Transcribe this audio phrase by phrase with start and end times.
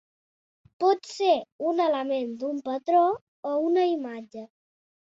[0.83, 1.35] Pot ser
[1.73, 3.05] un element d'un patró
[3.53, 4.49] o una imatge.